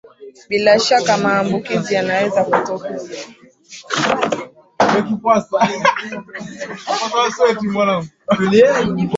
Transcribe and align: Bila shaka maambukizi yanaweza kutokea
Bila 0.49 0.79
shaka 0.79 1.17
maambukizi 1.17 1.93
yanaweza 1.95 2.43
kutokea 2.43 2.99